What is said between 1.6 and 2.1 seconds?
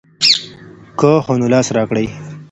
راکړئ.